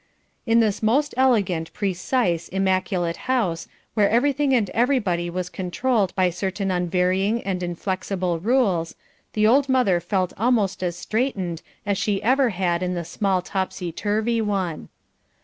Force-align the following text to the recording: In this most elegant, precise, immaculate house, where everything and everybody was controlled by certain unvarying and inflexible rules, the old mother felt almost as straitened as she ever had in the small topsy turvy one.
In 0.47 0.61
this 0.61 0.81
most 0.81 1.13
elegant, 1.15 1.71
precise, 1.73 2.47
immaculate 2.49 3.17
house, 3.29 3.67
where 3.93 4.09
everything 4.09 4.51
and 4.51 4.67
everybody 4.71 5.29
was 5.29 5.47
controlled 5.47 6.15
by 6.15 6.31
certain 6.31 6.71
unvarying 6.71 7.43
and 7.43 7.61
inflexible 7.61 8.39
rules, 8.39 8.95
the 9.33 9.45
old 9.45 9.69
mother 9.69 9.99
felt 9.99 10.33
almost 10.39 10.81
as 10.81 10.95
straitened 10.95 11.61
as 11.85 11.99
she 11.99 12.19
ever 12.23 12.49
had 12.49 12.81
in 12.81 12.95
the 12.95 13.05
small 13.05 13.43
topsy 13.43 13.91
turvy 13.91 14.41
one. 14.41 14.89